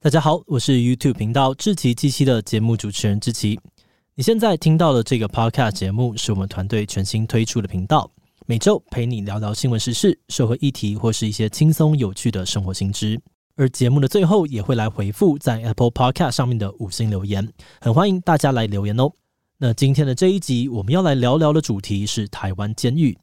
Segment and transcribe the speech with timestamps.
[0.00, 3.58] 大家好，我是 YouTube 频道志奇七七的节目主持人志奇。
[4.14, 8.08] 你现在听到的这个 Podcast 节目是我们团队全新推出的频道，
[8.46, 13.20] 每周陪你聊聊新闻时事、社会议题或是一些轻松有趣的生活新知。
[13.56, 19.10] 而节目的最后也会来回复在 Apple Podcast 上面的五星留言，很欢迎大家来留言哦。
[19.56, 23.18] 那今天的这一集我们要来聊聊的主题是台湾监狱。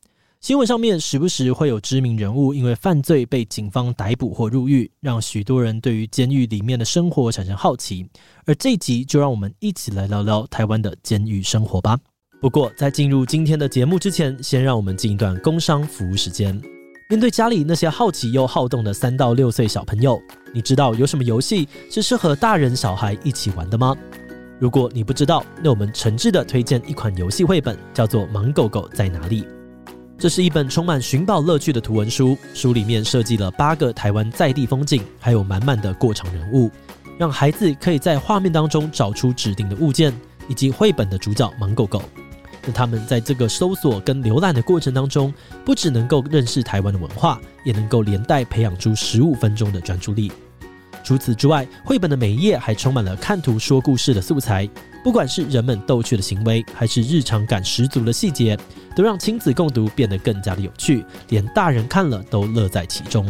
[0.46, 8.08] 新闻上面时不时会有知名人物因为犯罪被警方逮捕或入狱，让许多人对于监狱里面的生活产生好奇。
[8.46, 11.98] 而这一集就让我们一起来聊聊台湾的监狱生活吧。
[12.40, 16.62] 不过在进入今天的节目之前，先让我们进一段工商服务时间。
[17.10, 20.22] 面对家里那些好奇又好动的三到六岁小朋友，
[20.54, 23.96] 你知道有什么游戏是适合大人小孩一起玩的吗？
[24.60, 29.42] 如果你不知道，那我们诚挚的推荐一款游戏绘本，叫做《盲狗狗在哪里》。
[30.18, 36.72] 这是一本充满寻宝乐趣的图文书，书里面设计了八个台湾在地风景，还有满满的过场人物，
[37.18, 40.14] 让孩子可以在画面当中找出指定的物件，
[40.48, 42.02] 以及绘本的主角盲狗狗。
[42.66, 45.34] 那他们在这个搜索跟浏览的过程当中，
[45.66, 50.32] 不只能够认识台湾的文化，也能够连带培养出十五分钟的专注力。
[51.06, 54.68] 除此之外，绘本的每一页还充满了看图说故事的素材。
[55.04, 58.58] 不管是人们逗趣的行为，还是日常感十足的细节，
[58.96, 63.24] 都让亲子共读变得更加的有趣，连大人看了都乐在其中。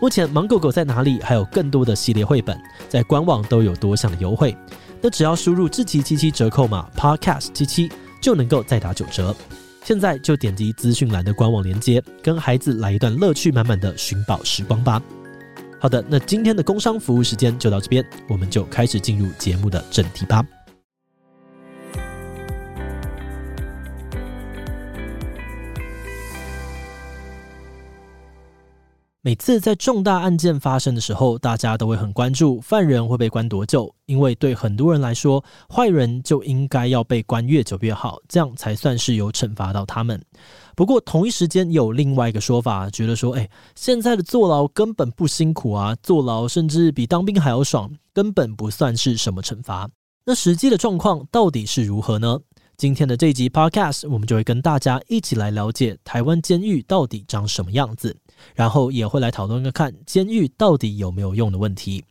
[0.00, 2.58] 目前《盲狗狗在哪里》还有更多的系列绘本，
[2.88, 4.56] 在官网都有多项的优惠，
[5.02, 7.90] 那只要输入智奇七七折扣码 Podcast 七七
[8.22, 9.36] 就能够再打九折。
[9.84, 15.02] 现在就点击资讯栏的官网链接，跟孩子来一段乐趣满满的寻宝时光吧。
[15.78, 20.44] 好的，那今天的工商服务时间就到这边，我们就开始进入节目的正题吧。
[29.20, 40.22] 每次在重大案件发生的时候，大家都会很关注犯人会被关多久，因为对很多人来说，坏人就应该要被关越久越好，这样才算是有惩罚到他们。
[40.76, 49.88] 不过同一时间有另外一个说法，觉得说，哎，现在的坐牢根本不辛苦啊，坐牢甚至比当兵还要爽，根本不算是什么惩罚。
[50.26, 52.38] 那实际的状况到底是如何呢？
[52.76, 58.14] 今天的这一集 Podcast，我们就会跟大家一起来了解台湾监狱到底长什么样子，
[58.54, 62.04] 然后也会来讨论个看监狱到底有没有用的问题。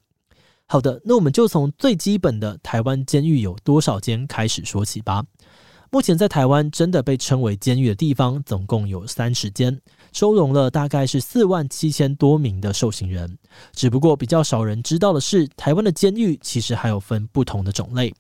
[0.66, 5.24] 好的，那我们就从最基本的台湾监狱有多少间开始说起吧。
[5.96, 9.80] 目前在台湾真的被称为监狱的地方，总共有三十间，
[10.12, 13.38] 收容了大概是四万七千多名的受刑人。
[13.72, 18.14] 只不过比较少人知道的是，台湾的监狱其实还有分不同的种类。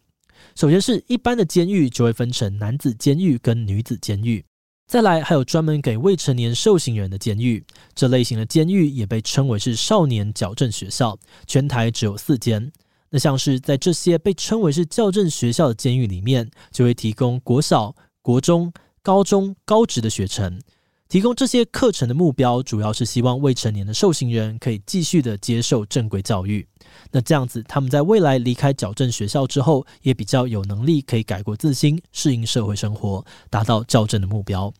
[0.55, 4.41] 首先是一般的监狱，就会分成男子监狱跟女子监狱。
[4.87, 7.61] 再来还有专门给未成年受刑人的监狱，
[7.93, 12.71] 这类型的监狱也被称为是少年矫正学校，全台只有四间。
[13.15, 20.59] 那像是在这些被称为是矫正学校的监狱里面，就会提供国小、国中、高中、高职的学程。
[21.07, 26.67] 提供这些课程的目标，主要是希望未成年的受刑人可以继续的接受正规教育。
[27.09, 34.73] 那这样子，他们在未来离开矫正学校之后，也比较有能力可以改过自新，适应社会生活，达到矫正的目标。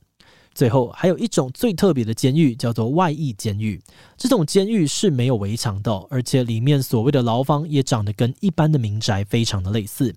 [0.55, 3.79] 最后，还有一种最特别的监狱，叫做外役监狱。
[4.15, 10.15] 这种监狱是没有围墙的，而且里面所谓的牢房也长得跟一般的民宅非常的类似。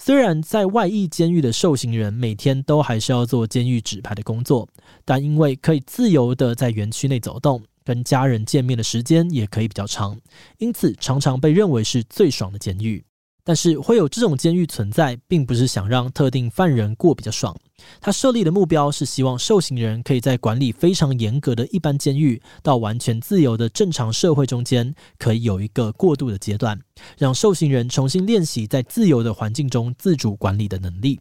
[0.00, 4.68] 虽然在外役监狱的受刑人每天都还是要做监狱指派的工作，
[5.04, 10.18] 但因为可以自由的在园区内走动，跟家人见面的时间也可以比较长，
[10.58, 13.04] 因此常常被认为是最爽的监狱。
[13.48, 17.56] 但是会有这种监狱存在，并不是想让特定犯人过比较爽。
[17.98, 26.78] 他设立的目标是希望受刑人可以在管理非常严格的一般监狱，到完全自由的正常社会中间，可以有一个过渡的阶段，
[27.16, 31.18] 让受刑人重新练习在自由的环境中自主管理的能力。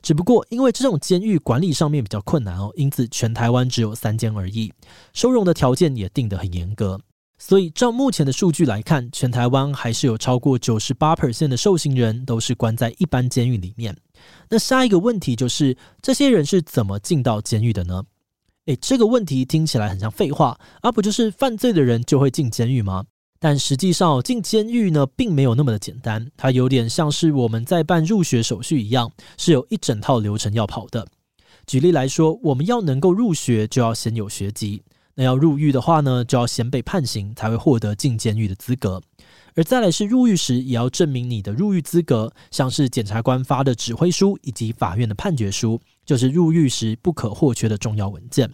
[0.00, 4.72] 只不过因为这种监狱管理上面比较困难哦，因此全台湾只有三间而已，
[5.12, 6.98] 收容的条件也定得很严格。
[7.38, 13.96] 所以，照目前的数据来看，全台湾还是有超过九十八 percent 的受刑人都是关在一般监狱里面。
[14.50, 18.02] 那下一个问题就是，这些人是怎么进到监狱的呢？
[18.66, 23.04] 诶，这个问题听起来很像废话，而、啊、不就是犯罪的人就会进监狱吗？
[23.38, 31.06] 但实际上，进监狱呢，并没有那么的简单，它有点像是我们在办入学手续一样，是有一整套流程要跑的。
[31.64, 34.82] 举例来说，我们要能够入学，就要先有学籍。
[35.18, 39.02] 那要入狱的话呢，就要先被判刑，才会获得进监狱的资格。
[39.56, 48.48] 而再来是入狱时，也要证明你的入狱资格，像是检察官发的指挥书以及法院的判决书，就是入狱时不可或缺的重要文件。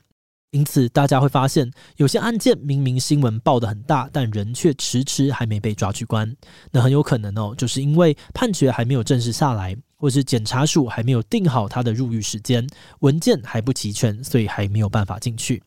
[0.52, 6.34] 因此，大家会发现，有些案件明明新闻报得很大，但人却迟迟还没被抓去关。
[6.70, 12.67] 那很有可能哦，就是因为判决还没有正式下来，或是检察署还没有定好他的入狱时间，
[13.00, 15.62] 文件还不齐全，所以还没有办法进去。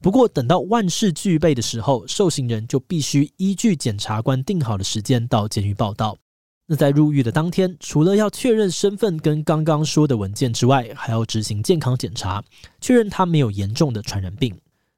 [0.00, 6.16] 不过，等到万事俱备的时候，受刑人就必须依据检察官定好的时间到监狱报到。
[6.66, 12.44] 那在入狱的当天，除了要确认身份跟刚刚说的文件之外，还要执行健康检查，
[12.80, 14.54] 确认他没有严重的传染病。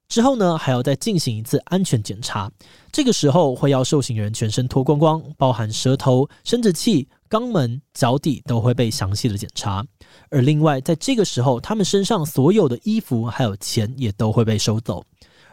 [0.08, 2.50] 之后呢，还要再进行一次安全检查。
[2.90, 9.86] 这个时候会要受刑人全身脱光光，包含舌头、生殖器、肛门、脚底都会被详细的检查。
[10.28, 15.04] 而另外，在这个时候，他们身上所有的衣服还有钱也都会被收走。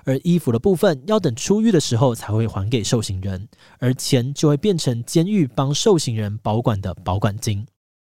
[0.04, 3.48] 而衣服的部分要等出狱的时候才会还给受刑人，
[3.78, 7.66] 而钱就会变成监狱帮受刑人保管的保管金。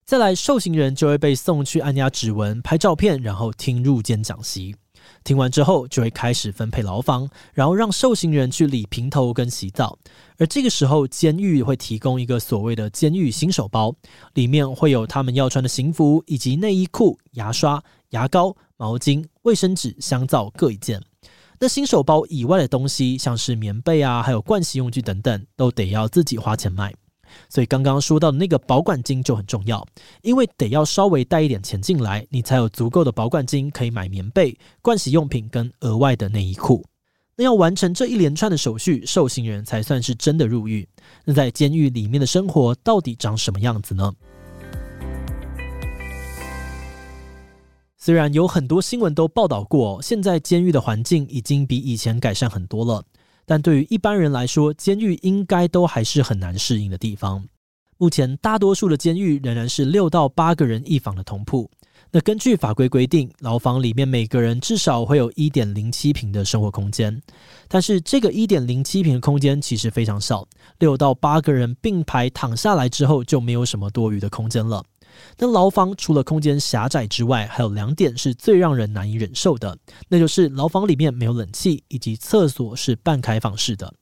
[0.07, 4.75] 再来，受刑人就会被送去按压指纹、拍照片，然后听入监讲席。
[5.29, 9.99] 听完之后，就会开始分配牢房，然后让受刑人去理平头跟洗澡。
[10.39, 13.95] 而这个时候，监狱会提供一个所谓的监狱新手包，
[14.33, 17.83] 里面会有他们要穿的刑服，以及内衣裤、牙刷、
[18.13, 20.99] 牙膏、毛巾、卫生纸、香皂各一件。
[21.61, 26.95] 那新手包以外的东西，像是棉被啊，还有盥洗用具等等，都得要自己花钱买。
[27.49, 29.87] 所以刚刚说到的那个保管金就很重要，
[30.23, 36.85] 因为得要稍微带一点钱进来，你才有足够的保管金可以买棉被、盥洗用品跟额外的内衣裤。
[37.37, 40.89] 那要完成这一连串的手续，受刑人才算是真的入狱。
[41.25, 44.13] 那在监狱里面的生活到底长什么样子呢？
[47.97, 53.05] 虽然有很多新闻都报道过，现在监狱的环境已经比以前改善很多了，
[53.49, 57.43] 但对于一般人来说，监狱应该都还是很难适应的地方。
[57.97, 61.69] 目前大多数的监狱仍然是六到八个人一房的同铺。
[62.11, 67.21] 那根据法规规定，牢房里面每个人至少会有一点零七平的生活空间，
[67.67, 70.47] 但是这个一点零七平的空间其实非常少，
[70.79, 74.85] 六到八个人并排躺下来之后，就没有什么多余的空间了。
[75.39, 79.77] 那牢房除了空间狭窄之外，还有两点是最让人难以忍受的，
[80.09, 83.93] 那就是牢房里面没有冷气，以及厕所是半开放式的。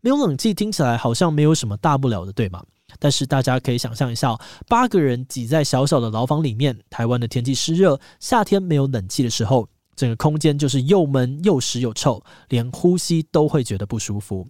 [0.00, 2.62] 没有冷气听起来好像没有什么大不了的，对吗？
[2.98, 4.38] 但是大家可以想象一下，
[4.68, 9.66] 八个人挤在小小的牢房里面，台湾的天气湿热，夏天没有冷气的时候，
[9.96, 14.46] 整个空间就是又闷又湿又臭，连呼吸都会觉得不舒服。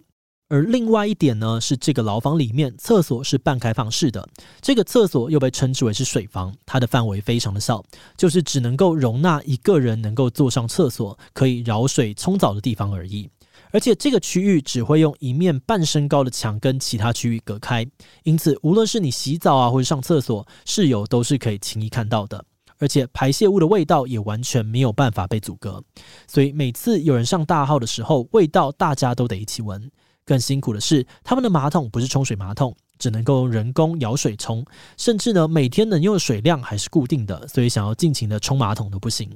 [0.53, 4.29] 而另外一点呢，是这个牢房里面厕所是半开放式的，
[4.61, 7.83] 这个厕所又被称之为是水房，它的范围非常的小，
[8.15, 13.27] 就是只能够容纳一个人能够坐上厕所，可以舀水冲澡的地方而已。
[13.71, 17.83] 而且这个区域只会用一面半身高的墙跟其他区域隔开，
[18.21, 22.45] 因此无论是你洗澡啊或者上厕所，室友都是可以轻易看到的。
[22.77, 25.83] 而且排泄物的味道也完全没有办法被阻隔，
[26.27, 29.89] 所以每次有人上大号的时候，味道大家都得一起闻。
[30.25, 34.65] 更辛苦的是，他们的马桶不是冲水马桶，只能够用人工舀水冲，
[34.97, 39.29] 甚至呢，每天能用的水量还是固定的，所以想要尽情的冲马桶都不行。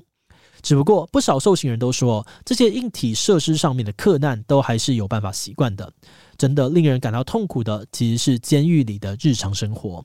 [0.64, 5.94] 只不过不少受刑人都说，这些硬体设施上面的克难都还是有办法习惯的。
[6.36, 10.04] 真的令人感到痛苦的，其实是监狱里的日常生活，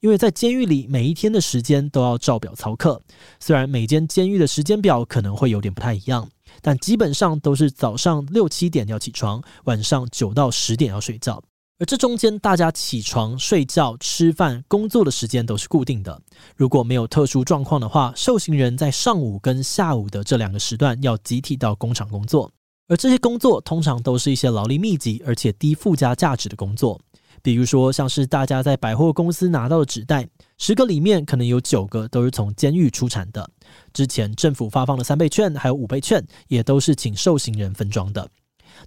[0.00, 3.00] 因为在监狱里每一天的时间都要照表操课，
[3.38, 6.28] 虽然每间监狱的时间表可能会有点不太一样。
[6.62, 11.40] 但基本上都是早上六七点要起床，晚上九到十点要睡觉，
[11.78, 16.20] 而这中间大家起床、睡觉、吃饭、工作的时间都是固定的。
[16.56, 22.50] 如果没有特殊状况的话，受刑人在上午跟下午的这两个时段要集体到工厂工作，
[22.88, 27.00] 而这些工作通常都是一些劳力密集而且低附加价值的工作。
[27.42, 30.28] 比如说，像是大家在百货公司拿到的纸袋，
[30.58, 33.48] 十个里面可能有九个都是从监狱出产的。
[33.92, 38.28] 之前政府发放的三倍券还有五倍券，也都是请受刑人分装的。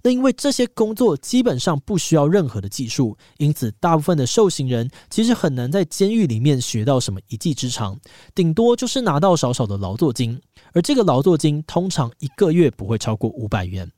[0.01, 7.99] 那因为这些工作基本上不需要任何的技术，因此大部分的受刑人其实很难在监狱里面学到什么一技之长，
[8.33, 10.39] 顶多就是拿到少少的劳作金，
[10.73, 13.89] 而这个劳作金通常一个月不会超过五百元，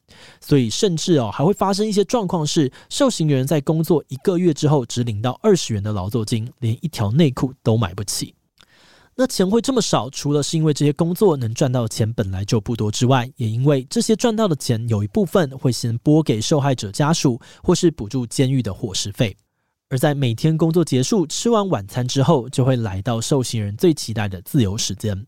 [0.42, 8.34] 所以甚至哦还会发生一些状况是，受刑人在工作一个月之后只领到二十元的劳作金，连一条内裤都买不起。
[9.17, 19.36] 那钱会这么少，除了是因为这些工作能赚到的钱本来就不多之外，也因为这些赚到的钱有一部分会先拨给受害者家属，或是补助监狱的伙食费。
[19.89, 25.25] 而在每天工作结束、吃完晚餐之后，就会来到受刑人最期待的自由时间。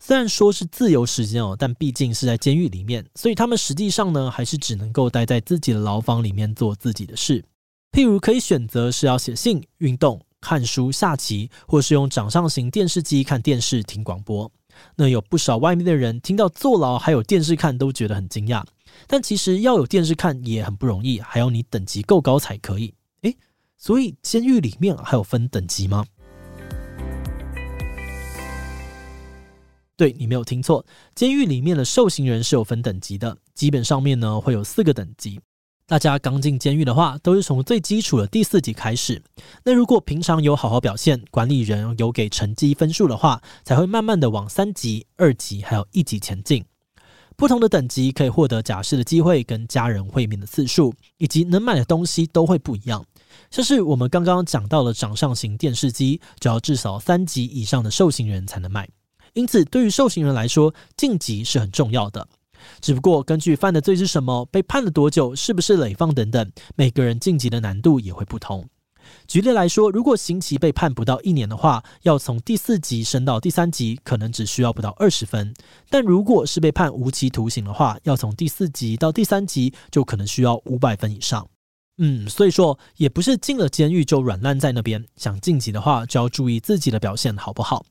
[0.00, 7.44] 虽然说是自由时间哦，但毕竟是在监狱里面，所以他们实际上呢，还是只能够待在自己的牢房里面做自己的事，
[7.92, 10.18] 譬如可以选择是要写信、运动。
[10.40, 14.50] 看书、下棋，或是用掌上型电视机看电视、听广播。
[14.94, 18.64] 那有不少外面的人听到坐牢还有电视看都觉得很惊讶，
[19.08, 22.94] 但其实要有电视看也很不容易，还要你等级够高才可以。
[23.22, 23.36] 诶，
[23.76, 26.04] 所以监狱里面还有分等级吗？
[29.96, 35.40] 对，你没有听错，监狱里面的受刑人是有分等级的，基本上面呢会有四个等级。
[35.88, 39.22] 大家刚进监狱的话，都是从最基础的第四级开始。
[39.64, 46.62] 那如果平常有好好表现，管理人有给成绩分数的话，才会慢慢的往三级、二级还有一级前进。
[47.38, 53.02] 不同的等级可以获得假释的机会、跟家人会面的次数，以及能买的东西都会不一样。
[53.50, 58.86] 像是我们刚刚讲到的掌上型电视机，就要至少三级以上的受刑人才能买。
[59.32, 62.28] 因此，对于受刑人来说，晋级是很重要的。
[62.80, 68.68] 只不过，根据犯的罪是什么、被判了多久、是不是累放等等，每个人晋级的难度也会不同。
[69.26, 75.52] 举例来说，如果刑期被判不到一年的话，要从第四级升到第三级，可能只需要不到二十分；
[75.88, 81.48] 但如果是被判无期徒刑的话，要从第四级到第三级，就可能需要五百分以上。
[81.96, 87.86] 嗯，所以说也不是进了监狱就软烂在那边，想晋级的话，就要注意自己的表现好不好。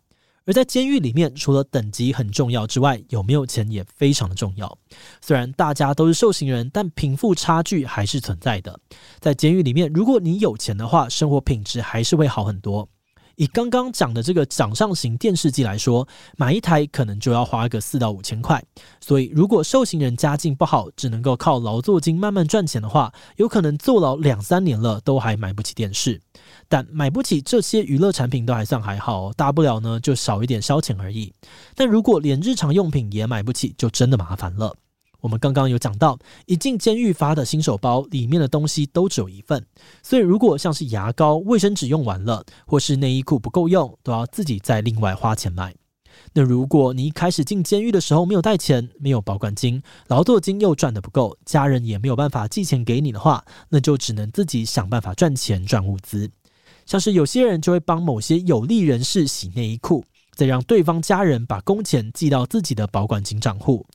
[0.48, 4.78] 而在监狱里面，除了等级很重要之外，有没有钱也非常的重要。
[5.22, 8.80] 虽然大家都是受刑人，但贫富差距还是存在的。
[9.20, 12.88] 在监狱里面，如果你有钱的话，生活品质还是会好很多。
[13.36, 18.64] 以刚刚讲的这个掌上型电视机来说，买一台可能就要花个四到五千块。
[19.00, 26.20] 所以，如果受刑人家境不好，只能够靠劳作金慢慢赚钱的话，有可能坐牢两三年了都还买不起电视。
[26.70, 31.34] 但买不起这些娱乐产品都还算还好，大不了呢就少一点消遣而已。
[31.76, 34.76] 但如果连日常用品也买不起，就真的麻烦了。
[35.20, 39.66] 我们刚刚有讲到，一进监狱发的新手包里面的东西都只有一份，
[40.04, 45.74] 所以如果像是牙膏、卫生纸用完了，或是内衣裤不够用，都要自己再另外花钱买。
[46.34, 56.30] 那如果你一开始进监狱的时候没有带钱，没有保管金，劳作金又赚得不够，家人也没有办法寄钱给你的话，那就只能自己想办法赚钱赚物资。
[56.88, 63.86] 像是有些人就会帮某些有利人士洗内衣裤，再让对方家人把工钱寄到自己的保管金账户。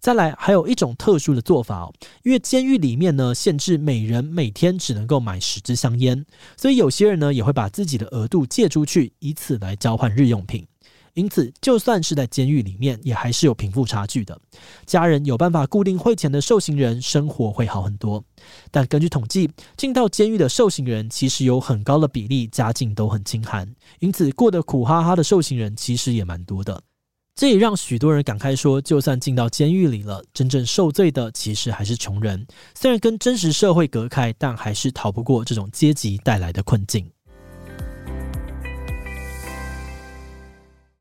[0.00, 1.92] 再来，还有一种特殊的做法哦，
[2.24, 6.24] 因为监狱里面呢，限制每人每天只能够买十支香烟，
[6.56, 10.66] 所以有些人呢也会把自己的额度借出去，以此来交换日用品。
[11.20, 14.40] 因此，就算是在监狱里面，也还是有贫富差距的。
[14.86, 18.24] 家人有办法固定汇钱的受刑人，生活会好很多。
[18.70, 26.82] 但根据统计，进到监狱的受刑人，其实有很高的比例家境都很清寒，因此过得苦哈哈的受刑人其实也蛮多的。
[27.34, 32.46] 这也让许多人感慨说，就算进到监狱里了，真正受罪的其实还是穷人。
[32.74, 37.10] 虽然跟真实社会隔开，但还是逃不过这种阶级带来的困境。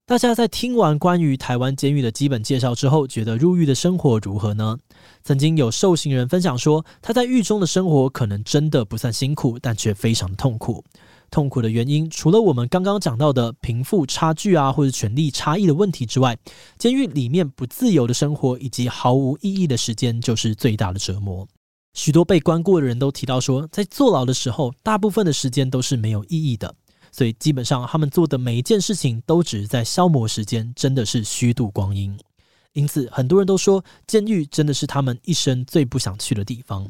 [0.10, 4.76] 大家在听完关于台湾监狱的基本介绍之后，觉得入狱的生活如何呢？
[5.22, 10.84] 曾经有受刑人分享说，他在狱中的生活可能真的不算辛苦，但却非常痛苦。
[11.30, 16.36] 痛苦的原因，除了我们刚刚讲到的贫富差距啊，或者权力差异的问题之外，
[16.80, 21.48] 监狱里面不自由的生活以及毫无意义的时间，就是最大的折磨。
[21.94, 26.74] 许多被关过的人都提到说，在坐牢的时候，大部分的时间都是没有意义的，
[27.12, 32.18] 所以基本上他们做的每一件事情都只是在消磨时间，真的是虚度光阴。
[32.74, 36.88] 因此，很多人都说，监狱真的是他们一生最不想去的地方。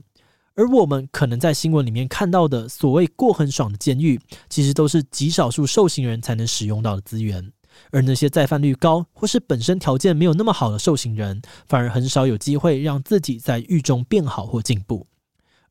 [0.56, 7.52] 而我们可能在新闻里面看到的所谓过很爽的监狱，其实都是极少数受刑人才能使用到的资源。
[7.92, 15.08] 而那些再犯率高或是本身条件没有那么好的受刑人，反而很少有机会让自己在狱中变好或进步。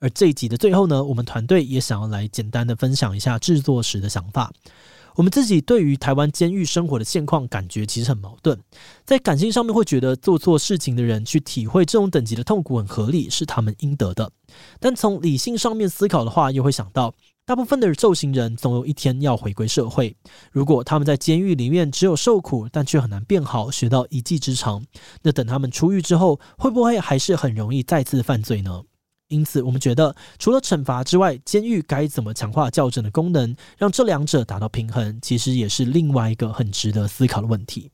[0.00, 4.52] 而这一集的最后呢，我们团队也想要来简单的分享一下制作时的想法。
[5.14, 8.56] 我们自己对于台湾监狱生活的现况感觉其实很矛盾，
[9.04, 14.30] 在感性上面会觉得做错事情的人去体会这种等级的痛苦很合理，是他们应得的。
[14.78, 17.12] 但从理性上面思考的话，又会想到
[17.44, 20.14] 大部分的受刑人总有一天要回归社会。
[20.52, 24.84] 如果他们在监狱里面只有受苦，但却很难变好，学到一技之长，
[25.22, 28.84] 那等他们出狱之后，会不会还是很容易再次犯罪呢？
[29.28, 37.90] 因此，我们觉得除了惩罚之外，监狱该怎么强化校正的功能，让这两者达到平衡，其实也是另外一个很值得思考的问题。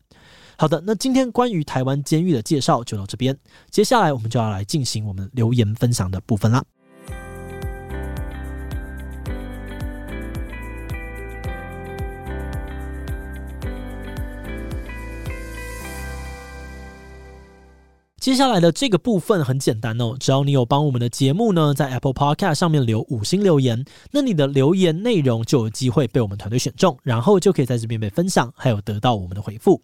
[0.57, 3.37] 好的，那今天关于台湾监狱的介绍就到这边，
[3.71, 6.65] 接下来我们就要来进行我们留言分享的部分啦。
[18.25, 29.83] 接下来的这个部分很简单哦，只要你有帮我们的节目呢，在 Apple Podcast 上面留五星留言，那你的留言内容就有机会被我们团队选中，然后就可以在这边被分享，还有得到我们的回复。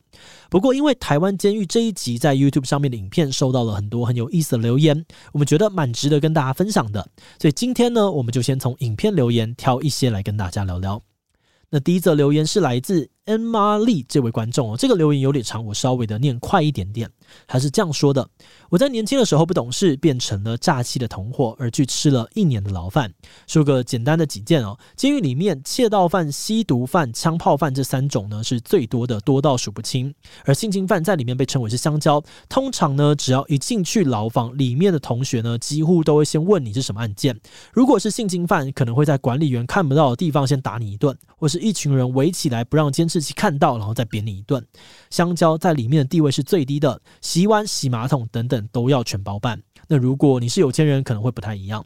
[0.49, 7.07] 不过，因为台湾监狱这一集在 YouTube 上面的影片收到了很多很有意思的留言，我们觉得蛮值得跟大家分享的，
[7.39, 11.03] 所以今天呢，我们就先从影片留言挑一些来跟大家聊聊。
[11.73, 17.09] 那第一则留言是来自 Emma Lee 这位观众哦，这个留言有点长，我稍微的念快一点点。
[17.47, 18.29] 他是这样说的：
[18.71, 23.13] 我在年轻的时候不懂事，变成了诈欺的同伙，而去吃了一年的牢饭。
[23.47, 30.13] 说个简单的几件哦，监狱里面窃盗犯、吸毒犯、枪炮犯这三种呢是最多的，多到数不清。
[30.45, 32.21] 而性侵犯在里面被称为是香蕉。
[32.49, 37.39] 通常呢，只要一进去牢房，里面的同学呢几乎都会先问你是什么案件。
[37.73, 44.65] 如果是性侵犯，可能会在管理员看不到的地方先打你一顿，或是一群人围起来不让监视器看到，然后再扁你一顿。
[45.11, 49.61] 香蕉在里面的地位是最低的，洗碗、洗马桶等等都要全包办。
[49.89, 51.85] 那如果你是有钱人，可能会不太一样。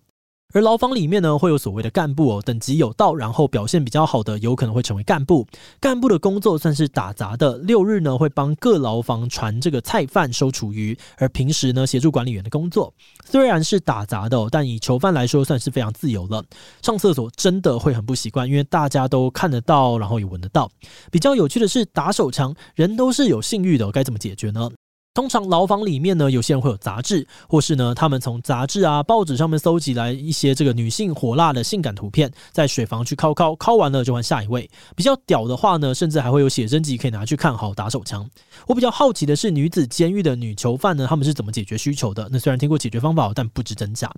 [0.54, 5.44] 而牢房里面呢，会有所谓的干部哦，等级有到，然后表现比较好的，有可能会成为干部。
[5.80, 12.94] 干部的工作算是打杂的，六日呢会帮各牢房传这个菜饭、收厨余，而平时呢协助管理员的工作。
[13.24, 16.40] 虽然是打杂的，但以囚犯来说，算是非常自由了。
[16.82, 20.70] 上厕所真的会很不习惯，因为大家都看得到，然后也闻得到。
[21.10, 24.70] 比较有趣的是打手枪，人都是有性欲的，该怎么解决呢？
[25.14, 34.68] 通常牢房里面呢，有些人会有杂志，或是呢，他们从杂志啊、报纸上面搜集来一些这个女性火辣的性感图片，在水房去敲敲，敲完了就换下一位。
[34.96, 38.28] 比较屌的话呢，甚至还会有写真集可以拿去看好打手枪。
[38.66, 42.28] 我比较好奇的是，女子监狱的女囚犯呢，他们是怎么解决需求的？
[42.32, 44.12] 那虽然听过解决方法，但不知真假。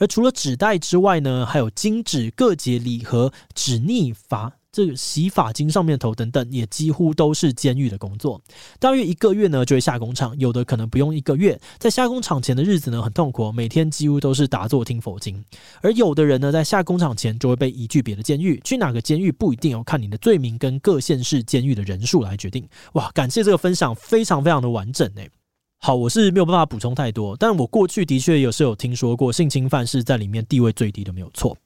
[0.00, 4.52] 而除了纸袋之外呢，还有金纸、各节礼盒、纸腻法。
[4.72, 8.40] 这个洗发精上面头等等，也几乎都是监狱的工作。
[8.78, 11.60] 大约一个月呢，就会下工厂，有的可能不用一个月。
[11.78, 15.44] 在下工厂前的日子呢，很痛苦，每天几乎都是打坐听佛经。
[15.82, 22.64] 而有的人呢，在下工厂前就会被移去别的监狱，去哪个监狱不一定要看你的罪名跟各县市监狱的人数来决定。
[22.92, 25.28] 哇，感谢这个分享，非常非常的完整诶。
[25.78, 31.56] 好，我是没有办法补充太多，但我过去的确有是有听说过性侵犯是在里面地位最低的，没有错。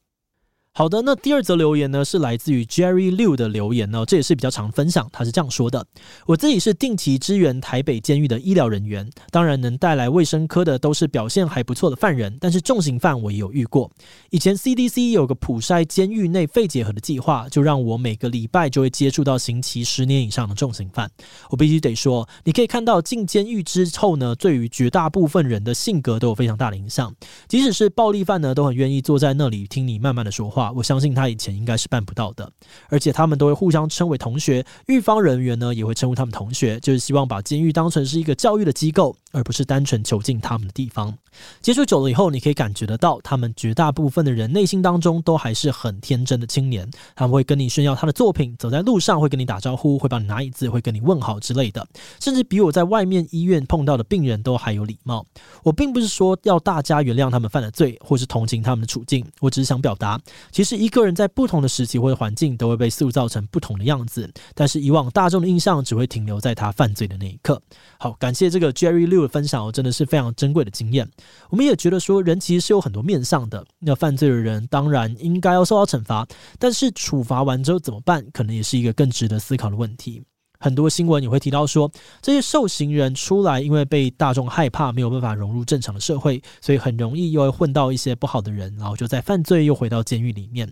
[0.77, 5.09] 好的，那第二则留言呢，是来自于 Jerry Liu 的留言呢，这也是比较常分享。
[5.13, 5.87] 他是这样说的：
[6.27, 13.89] 我自己是定期支援台北监狱的医疗人员，当然能带来卫生科的都是表现还不错的犯人，但是重刑犯我也有遇过。
[14.31, 21.09] 以前 CDC 有个普筛监狱内肺结核的计划，就让我每个礼拜就会接触到刑期十年以上的重刑犯。
[21.51, 27.15] 我必须得说，你可以看到进监狱之后呢，对于绝大部分人的性格都有非常大的影响。
[27.47, 30.64] 即使是暴力犯呢，都很愿意坐在那里听你慢慢的说话。
[30.73, 32.51] 我相信他以前应该是办不到的，
[32.89, 41.17] 而且他们都会互相称为同学，狱方人员呢也会称呼他们同学，就是希望把监狱当成是一个教育的机构，而不是单纯囚禁他们的地方。
[41.61, 51.85] 接触久了以后，你可以感觉得到，他们绝大部分的人内心当中都还是很天真的青年，他们会跟你炫耀他的作品，走在路上会跟你打招呼，会帮你拿椅子，会跟你问好之类的，
[52.21, 55.27] 甚至比我在外面医院碰到的病人都还有礼貌。
[55.65, 60.21] 我并不是说要大家原谅他们犯的罪，或是同情他们的处境，我只是想表达，
[60.55, 67.61] 其实一个人在不同的时期或者环境都会被塑造成不同的样子，但是以往大众的印象只会停留在他犯罪的那一刻。
[67.99, 71.11] 好，感谢这个 Jerry Liu 的分享哦，真的是非常珍贵的经验。
[71.51, 73.67] 我们也觉得说，人其实是有很多面相的。
[73.81, 76.25] 那犯罪的人当然应该要受到惩罚，
[76.61, 80.23] 但是处罚完之后怎么办，可能也是一个更值得思考的问题。
[80.65, 90.67] 很多新闻也会提到说，这些受刑人出来，因为被大众害怕，没有办法融入正常的社会，所以很容易又会混到一些不好的人，然后就在犯罪又回到监狱里面。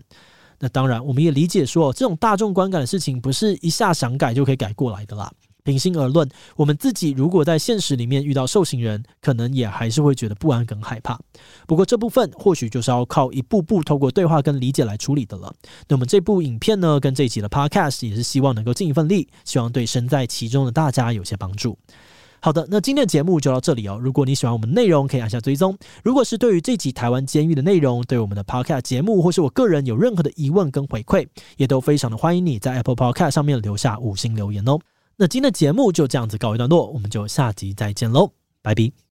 [0.57, 5.31] 那当然，我们也理解说，这种大众观感的事情，不是一下想改就可以改过来的啦。
[5.63, 11.19] 平心而论，我们自己如果在现实里面遇到受刑人，可能也还是会觉得不安跟害怕。
[11.65, 15.53] 不过这部分或许就是要靠一步步透过对话跟理解来处理的了。
[15.87, 21.77] 那么这部影片呢，跟这一集的 Podcast 也是希望能够尽一份力，希望对身在其中的大家有些帮助。
[22.41, 23.97] 好的，那今天的节目就到这里哦。
[24.01, 25.77] 如果你喜欢我们内容，可以按下追踪。
[26.03, 34.77] 如果是对于这集台湾监狱的内容，对我们的 Podcast 节目或是我个人有任何的疑问跟回馈，也都非常的欢迎你在 Apple Podcast 上面留下五星留言哦。
[35.17, 38.93] 那今天的节目就这样子告一段落，我们就下集再见喽，拜拜。